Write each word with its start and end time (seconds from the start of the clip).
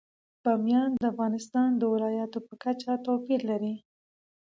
بامیان 0.43 0.89
د 1.01 1.03
افغانستان 1.13 1.69
د 1.77 1.83
ولایاتو 1.93 2.39
په 2.47 2.53
کچه 2.63 2.91
توپیر 3.05 3.41
لري. 3.51 3.73